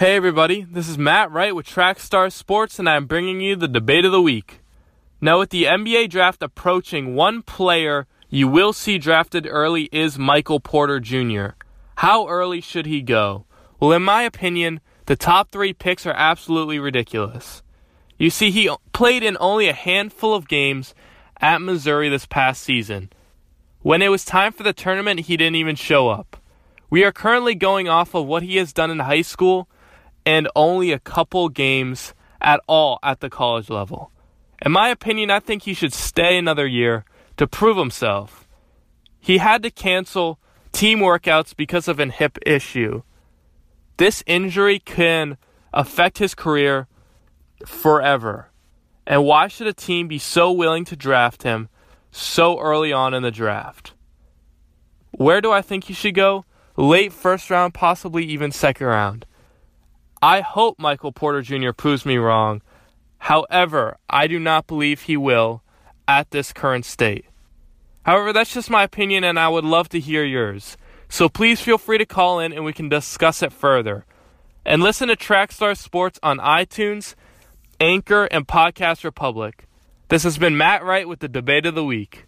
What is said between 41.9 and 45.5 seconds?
an hip issue. This injury can